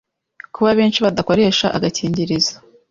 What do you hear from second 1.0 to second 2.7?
badakoresha agakingirizo